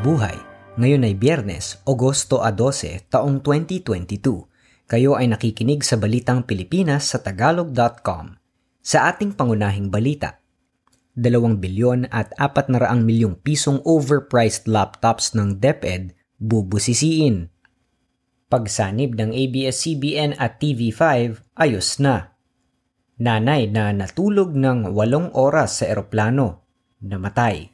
[0.00, 0.40] Mabuhay.
[0.80, 4.88] Ngayon ay Biyernes, Agosto 12, taong 2022.
[4.88, 8.40] Kayo ay nakikinig sa Balitang Pilipinas sa Tagalog.com.
[8.80, 10.40] Sa ating pangunahing balita,
[11.20, 17.52] 2 bilyon at 400 milyong pisong overpriced laptops ng DepEd bubusisiin.
[18.48, 22.40] Pagsanib ng ABS-CBN at TV5, ayos na.
[23.20, 26.64] Nanay na natulog ng walong oras sa eroplano,
[27.04, 27.68] namatay.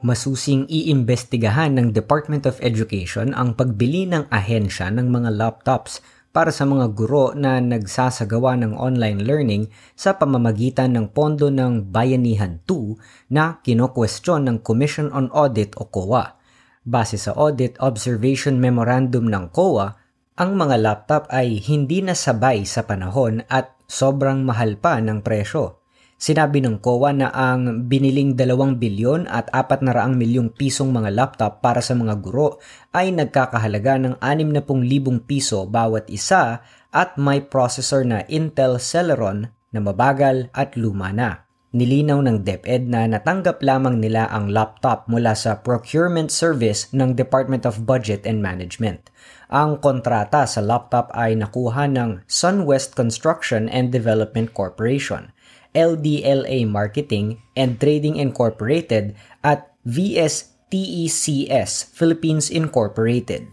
[0.00, 5.98] Masusing iimbestigahan ng Department of Education ang pagbili ng ahensya ng mga laptops
[6.30, 9.64] para sa mga guro na nagsasagawa ng online learning
[9.98, 16.38] sa pamamagitan ng pondo ng Bayanihan 2 na kinokwestiyon ng Commission on Audit o COA.
[16.86, 19.98] Base sa Audit Observation Memorandum ng COA,
[20.38, 25.77] ang mga laptop ay hindi nasabay sa panahon at sobrang mahal pa ng presyo.
[26.18, 31.78] Sinabi ng COA na ang biniling 2 bilyon at 400 milyong pisong mga laptop para
[31.78, 32.58] sa mga guro
[32.90, 36.58] ay nagkakahalaga ng 60,000 piso bawat isa
[36.90, 41.46] at may processor na Intel Celeron na mabagal at luma na.
[41.70, 47.62] Nilinaw ng DepEd na natanggap lamang nila ang laptop mula sa procurement service ng Department
[47.62, 49.06] of Budget and Management.
[49.54, 55.30] Ang kontrata sa laptop ay nakuha ng SunWest Construction and Development Corporation–
[55.78, 59.14] LDLA Marketing and Trading Incorporated
[59.46, 63.46] at VSTECS Philippines Incorporated.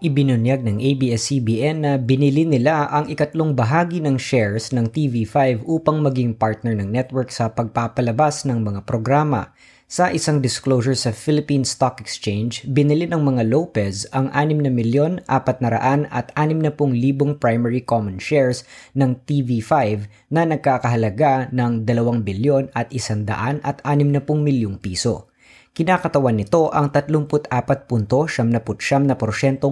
[0.00, 6.34] Ibinunyag ng ABS-CBN na binili nila ang ikatlong bahagi ng shares ng TV5 upang maging
[6.34, 9.52] partner ng network sa pagpapalabas ng mga programa
[9.90, 15.18] sa isang disclosure sa Philippine Stock Exchange, binili ng mga Lopez ang 6 na milyon
[15.26, 18.62] 400 at 60 libong primary common shares
[18.94, 25.26] ng TV5 na nagkakahalaga ng 2 bilyon at 100 at 60 milyong piso.
[25.74, 27.50] Kinakatawan nito ang 34.79%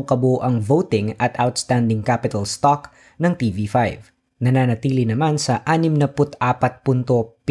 [0.03, 2.91] kabuoang voting at outstanding capital stock
[3.23, 4.03] ng TV5
[4.39, 7.43] nananatili naman sa 64.79%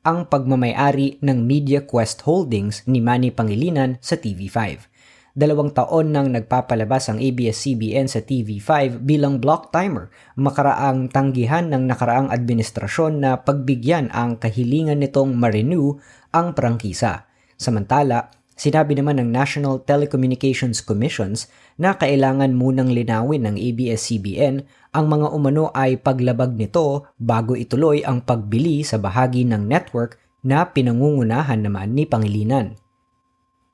[0.00, 4.88] ang pagmamayari ng Media Quest Holdings ni Manny Pangilinan sa TV5.
[5.36, 12.32] Dalawang taon nang nagpapalabas ang ABS-CBN sa TV5 bilang block timer, makaraang tanggihan ng nakaraang
[12.32, 16.00] administrasyon na pagbigyan ang kahilingan nitong ma-renew
[16.32, 17.28] ang prangkisa.
[17.60, 21.48] Samantala, Sinabi naman ng National Telecommunications Commissions
[21.80, 28.20] na kailangan munang linawin ng ABS-CBN ang mga umano ay paglabag nito bago ituloy ang
[28.20, 32.76] pagbili sa bahagi ng network na pinangungunahan naman ni Pangilinan.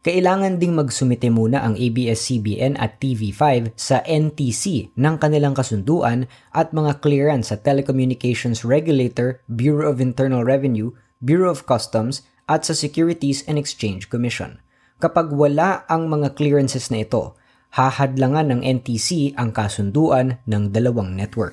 [0.06, 7.02] Kailangan ding magsumite muna ang ABS-CBN at TV5 sa NTC ng kanilang kasunduan at mga
[7.02, 13.58] clearance sa Telecommunications Regulator, Bureau of Internal Revenue, Bureau of Customs at sa Securities and
[13.58, 14.62] Exchange Commission.
[14.96, 17.36] Kapag wala ang mga clearances na ito,
[17.76, 21.52] hahadlangan ng NTC ang kasunduan ng dalawang network.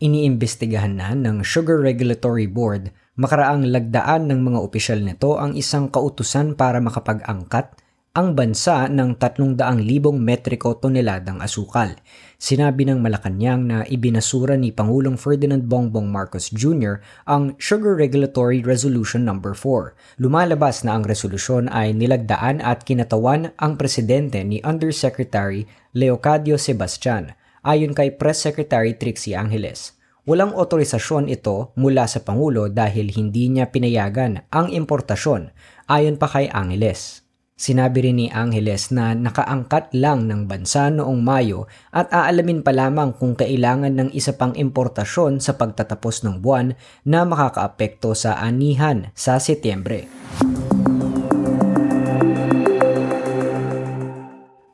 [0.00, 6.56] Iniimbestigahan na ng Sugar Regulatory Board makaraang lagdaan ng mga opisyal nito ang isang kautusan
[6.56, 7.76] para makapag-angkat
[8.18, 9.78] ang bansa ng 300,000
[10.18, 11.94] metriko toneladang asukal.
[12.34, 16.98] Sinabi ng Malacanang na ibinasura ni Pangulong Ferdinand Bongbong Marcos Jr.
[17.30, 19.38] ang Sugar Regulatory Resolution No.
[19.38, 20.18] 4.
[20.18, 27.94] Lumalabas na ang resolusyon ay nilagdaan at kinatawan ang presidente ni Undersecretary Leocadio Sebastian ayon
[27.94, 29.94] kay Press Secretary Trixie Angeles.
[30.26, 35.54] Walang otorisasyon ito mula sa Pangulo dahil hindi niya pinayagan ang importasyon
[35.86, 37.27] ayon pa kay Angeles.
[37.58, 43.10] Sinabi rin ni Angeles na nakaangkat lang ng bansa noong Mayo at aalamin pa lamang
[43.18, 49.42] kung kailangan ng isa pang importasyon sa pagtatapos ng buwan na makakaapekto sa anihan sa
[49.42, 50.06] Setyembre.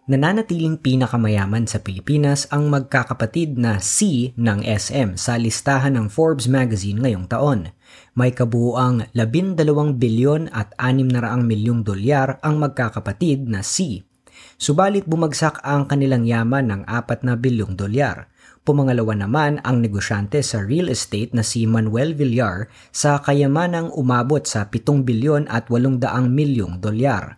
[0.04, 7.00] Nananatiling pinakamayaman sa Pilipinas ang magkakapatid na C ng SM sa listahan ng Forbes magazine
[7.00, 7.72] ngayong taon.
[8.14, 14.06] May kabuuang 12 bilyon at 600 milyong dolyar ang magkakapatid na C.
[14.54, 18.30] Subalit bumagsak ang kanilang yaman ng 4 na bilyong dolyar.
[18.64, 24.64] Pumangalawa naman ang negosyante sa real estate na si Manuel Villar sa kayamanang umabot sa
[24.64, 27.36] 7 bilyon at 800 milyong dolyar.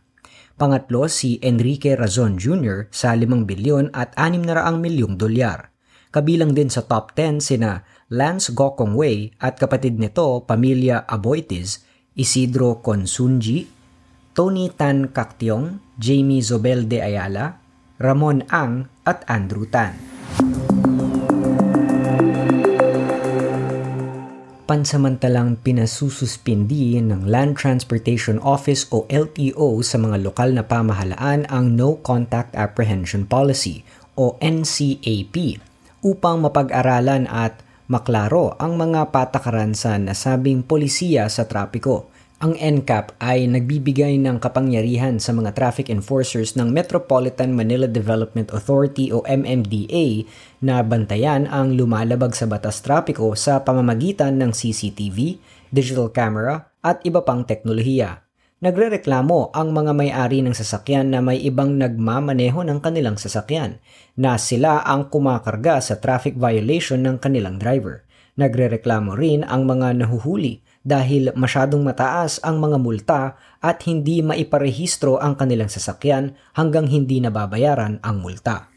[0.56, 2.88] Pangatlo si Enrique Razon Jr.
[2.94, 5.74] sa 5 bilyon at 600 milyong dolyar.
[6.14, 11.82] Kabilang din sa top 10 sina Lance Gokongwei at kapatid nito pamilya Aboitiz,
[12.14, 13.66] Isidro Consunji,
[14.30, 17.58] Tony Tan Cactiong, Jamie Zobel de Ayala,
[17.98, 19.98] Ramon Ang at Andrew Tan.
[24.66, 32.02] pansamantalang pinasususpindi ng Land Transportation Office o LTO sa mga lokal na pamahalaan ang No
[32.02, 33.86] Contact Apprehension Policy
[34.18, 35.62] o NCAP
[36.02, 43.48] upang mapag-aralan at maklaro ang mga patakaran sa nasabing polisiya sa trapiko ang NCAP ay
[43.48, 50.28] nagbibigay ng kapangyarihan sa mga traffic enforcers ng Metropolitan Manila Development Authority o MMDA
[50.60, 55.40] na bantayan ang lumalabag sa batas trapiko sa pamamagitan ng CCTV,
[55.72, 58.25] digital camera at iba pang teknolohiya.
[58.56, 63.76] Nagrereklamo ang mga may-ari ng sasakyan na may ibang nagmamaneho ng kanilang sasakyan
[64.16, 68.08] na sila ang kumakarga sa traffic violation ng kanilang driver.
[68.40, 73.22] Nagrereklamo rin ang mga nahuhuli dahil masyadong mataas ang mga multa
[73.60, 78.72] at hindi maiparehistro ang kanilang sasakyan hanggang hindi nababayaran ang multa.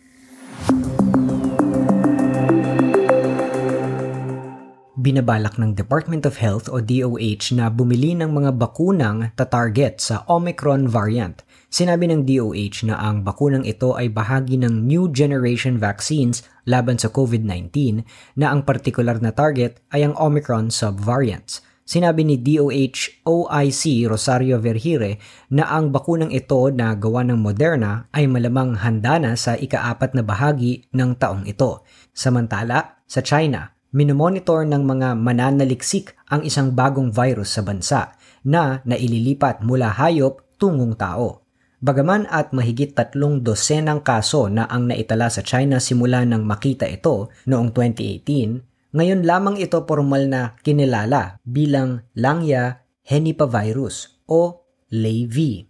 [5.00, 10.92] Binabalak ng Department of Health o DOH na bumili ng mga bakunang ta-target sa Omicron
[10.92, 11.40] variant.
[11.72, 17.08] Sinabi ng DOH na ang bakunang ito ay bahagi ng new generation vaccines laban sa
[17.16, 18.04] COVID-19
[18.44, 21.64] na ang partikular na target ay ang Omicron subvariants.
[21.88, 25.16] Sinabi ni DOH OIC Rosario Vergire
[25.48, 30.28] na ang bakunang ito na gawa ng Moderna ay malamang handa na sa ikaapat na
[30.28, 31.88] bahagi ng taong ito.
[32.12, 38.14] Samantala, sa China, minomonitor ng mga mananaliksik ang isang bagong virus sa bansa
[38.46, 41.48] na naililipat mula hayop tungong tao.
[41.80, 47.32] Bagaman at mahigit tatlong dosenang kaso na ang naitala sa China simula nang makita ito
[47.48, 55.66] noong 2018, ngayon lamang ito formal na kinilala bilang Langya henipavirus o LayV.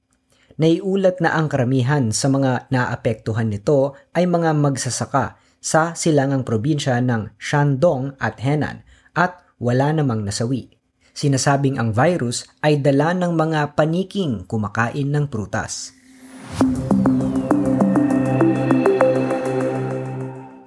[0.59, 7.35] Naiulat na ang karamihan sa mga naapektuhan nito ay mga magsasaka sa silangang probinsya ng
[7.35, 8.83] Shandong at Henan
[9.15, 10.71] at wala namang nasawi.
[11.11, 15.91] Sinasabing ang virus ay dala ng mga paniking kumakain ng prutas.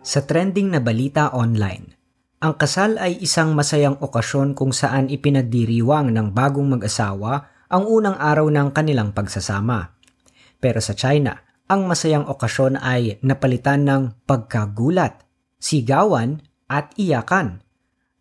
[0.04, 1.96] Sa trending na balita online,
[2.42, 8.50] ang kasal ay isang masayang okasyon kung saan ipinagdiriwang ng bagong mag-asawa ang unang araw
[8.50, 9.96] ng kanilang pagsasama.
[10.60, 11.38] Pero sa China,
[11.72, 15.24] ang masayang okasyon ay napalitan ng pagkagulat,
[15.56, 17.64] sigawan at iyakan.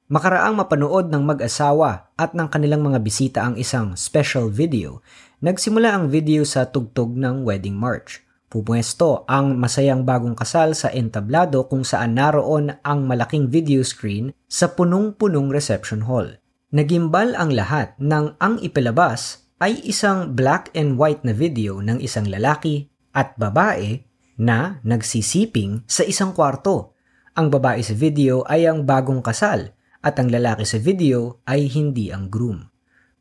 [0.08, 5.04] Makaraang mapanood ng mag-asawa at ng kanilang mga bisita ang isang special video,
[5.44, 8.24] nagsimula ang video sa tugtog ng wedding march.
[8.48, 14.72] Pupwesto ang masayang bagong kasal sa entablado kung saan naroon ang malaking video screen sa
[14.72, 16.40] punong-punong reception hall.
[16.72, 22.28] Nagimbal ang lahat nang ang ipilabas ay isang black and white na video ng isang
[22.28, 24.04] lalaki at babae
[24.42, 26.98] na nagsisiping sa isang kwarto.
[27.38, 29.72] Ang babae sa video ay ang bagong kasal
[30.02, 32.66] at ang lalaki sa video ay hindi ang groom.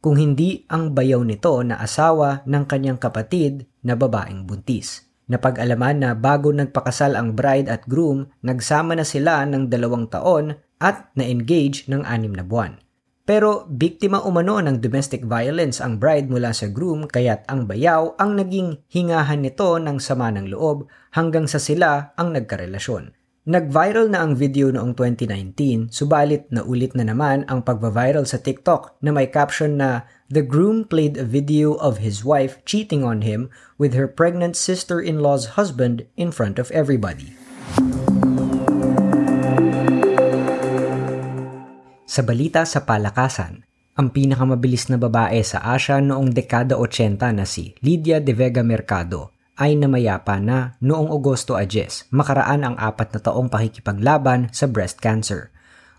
[0.00, 5.04] Kung hindi ang bayaw nito na asawa ng kanyang kapatid na babaeng buntis.
[5.30, 11.12] Napag-alaman na bago nagpakasal ang bride at groom, nagsama na sila ng dalawang taon at
[11.14, 12.80] na-engage ng anim na buwan.
[13.30, 18.34] Pero biktima umano ng domestic violence ang bride mula sa groom kaya't ang bayaw ang
[18.34, 23.14] naging hingahan nito ng sama ng loob hanggang sa sila ang nagkarelasyon.
[23.46, 29.14] Nag-viral na ang video noong 2019, subalit naulit na naman ang pagba-viral sa TikTok na
[29.14, 33.46] may caption na The groom played a video of his wife cheating on him
[33.78, 37.38] with her pregnant sister-in-law's husband in front of everybody.
[42.10, 43.62] Sa balita sa palakasan,
[43.94, 49.30] ang pinakamabilis na babae sa Asia noong dekada 80 na si Lydia de Vega Mercado
[49.54, 55.48] ay namayapa na noong Agosto 10, makaraan ang apat na taong pakikipaglaban sa breast cancer–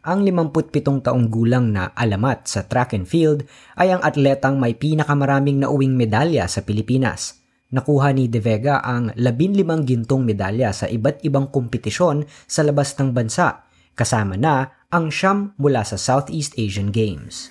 [0.02, 3.46] ang 57 taong gulang na alamat sa track and field
[3.78, 7.38] ay ang atletang may pinakamaraming nauwing medalya sa Pilipinas.
[7.70, 13.14] Nakuha ni De Vega ang 15 gintong medalya sa iba't ibang kompetisyon sa labas ng
[13.14, 17.48] bansa, kasama na ang siyam mula sa Southeast Asian Games.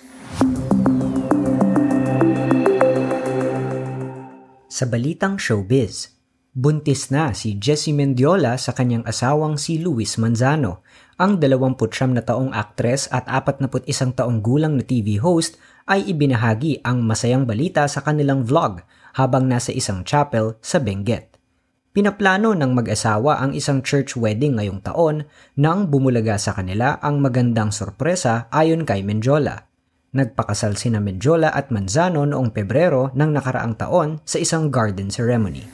[4.69, 6.13] Sa balitang showbiz,
[6.53, 10.85] buntis na si Jessie Mendiola sa kanyang asawang si Luis Manzano
[11.17, 11.81] ang 29
[12.13, 15.57] na taong aktres at 41 taong gulang na TV host
[15.89, 18.85] ay ibinahagi ang masayang balita sa kanilang vlog
[19.17, 21.30] habang nasa isang chapel sa Benguet.
[21.91, 25.27] Pinaplano ng mag-asawa ang isang church wedding ngayong taon
[25.59, 29.67] nang bumulaga sa kanila ang magandang sorpresa ayon kay Menjola.
[30.15, 35.67] Nagpakasal sina Menjola at Manzano noong Pebrero ng nakaraang taon sa isang garden ceremony.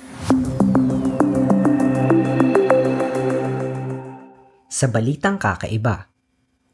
[4.74, 6.10] Sa balitang kakaiba,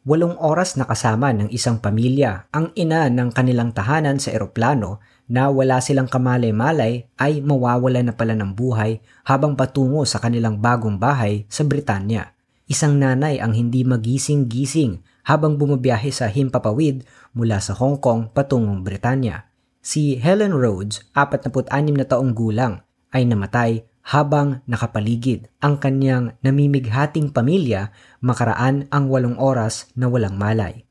[0.08, 5.50] walong oras na kasama ng isang pamilya ang ina ng kanilang tahanan sa eroplano na
[5.50, 11.50] wala silang kamalay-malay ay mawawala na pala ng buhay habang patungo sa kanilang bagong bahay
[11.50, 12.38] sa Britanya.
[12.70, 17.02] Isang nanay ang hindi magising-gising habang bumabiyahe sa himpapawid
[17.34, 19.50] mula sa Hong Kong patungong Britanya.
[19.82, 21.66] Si Helen Rhodes, 46
[21.98, 29.90] na taong gulang, ay namatay habang nakapaligid ang kanyang namimighating pamilya makaraan ang walong oras
[29.98, 30.83] na walang malay.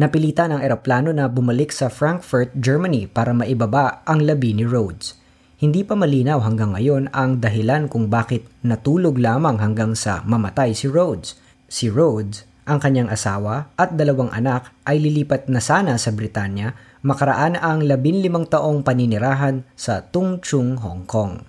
[0.00, 5.20] Napilitan ang eroplano na bumalik sa Frankfurt, Germany para maibaba ang labi ni Rhodes.
[5.60, 10.88] Hindi pa malinaw hanggang ngayon ang dahilan kung bakit natulog lamang hanggang sa mamatay si
[10.88, 11.36] Rhodes.
[11.68, 16.72] Si Rhodes, ang kanyang asawa at dalawang anak ay lilipat na sana sa Britanya
[17.04, 21.44] makaraan ang labinlimang taong paninirahan sa Tung Chung, Hong Kong.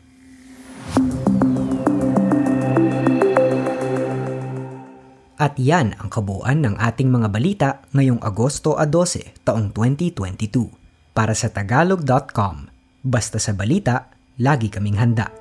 [5.42, 10.70] At yan ang kabuuan ng ating mga balita ngayong Agosto a 12 taong 2022.
[11.18, 12.70] Para sa tagalog.com,
[13.02, 15.34] basta sa balita, lagi kaming handa.